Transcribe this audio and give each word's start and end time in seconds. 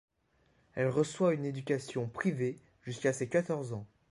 Elle 0.73 0.87
reçoit 0.89 1.35
une 1.35 1.45
éducation 1.45 2.07
privée 2.07 2.57
jusqu'à 2.81 3.13
ses 3.13 3.29
quatorze 3.29 3.71
ans. 3.73 3.85